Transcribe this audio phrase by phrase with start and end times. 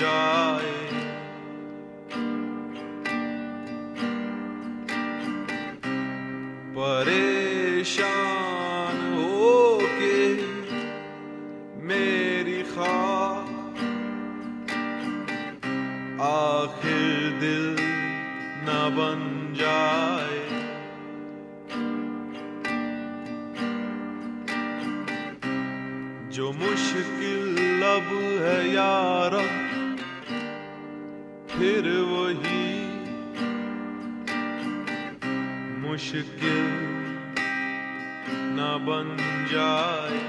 [0.00, 0.88] جائے۔
[6.74, 10.34] پریشان ہو کے
[11.82, 13.48] میری خواہ
[16.20, 17.74] آخر دل
[18.62, 20.48] نہ بن جائے۔
[26.30, 29.32] جو مشکل لب ہے یار
[31.60, 32.86] پھر وہی
[35.78, 36.70] مشکل
[38.28, 39.16] نہ بن
[39.50, 40.20] جائے۔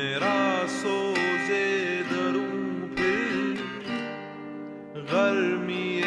[0.00, 1.64] میرا سوزے
[2.10, 3.54] دروں پھر
[5.10, 6.00] گرمی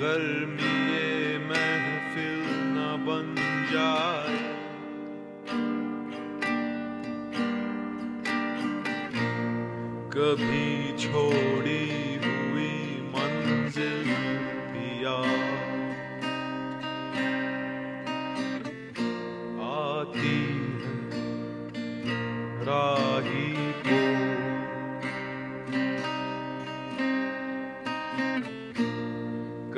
[0.00, 2.42] گرمی محفل
[2.74, 3.34] نہ بن
[3.70, 4.38] جائے۔
[10.12, 12.18] کبھی چھوڑی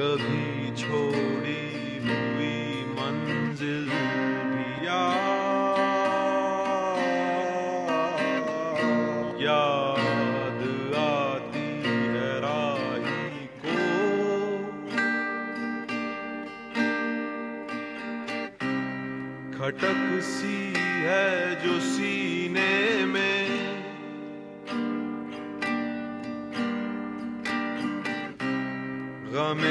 [0.02, 5.02] کبھی چھوڑی ہوئی منزل پیا
[9.38, 10.62] یاد
[10.98, 13.78] آتی ہے راہی کو
[19.56, 20.72] کھٹک سی
[21.04, 23.81] ہے جو سینے میں
[29.32, 29.62] غم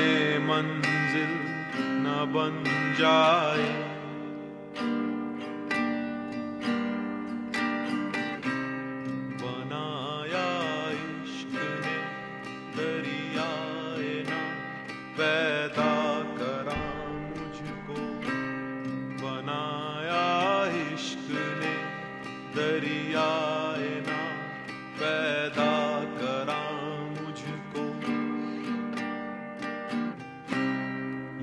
[0.46, 1.34] منزل
[1.80, 2.64] نہ بن
[2.98, 3.72] جائے۔
[9.42, 12.02] بنایا عشق نے
[12.78, 14.42] دریائے نہ
[15.18, 18.22] پیدا کرا مجھ کو۔
[19.22, 21.76] بنایا عشق نے
[22.56, 23.51] دریائے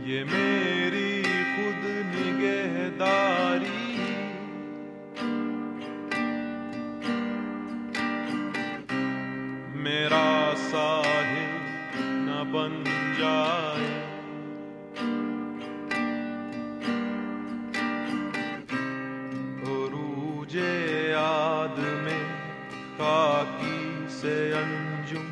[0.08, 3.96] یہ میری خود نگہداری۔
[9.74, 12.84] میرا ساحل نہ بن
[13.18, 14.04] جائے۔
[19.62, 20.58] عروج
[21.10, 22.24] یاد میں
[22.98, 25.26] خاکی سے انجم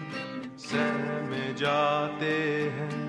[0.59, 3.06] سہ میں جاتے ہیں۔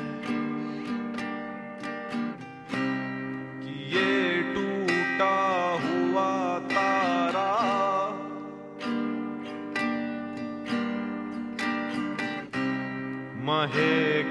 [3.62, 7.50] کہ یہ ٹوٹا ہوا تارا
[13.34, 13.80] مہ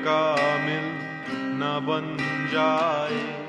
[0.04, 0.92] کامل
[1.34, 2.18] نہ بن
[2.52, 3.43] جائے۔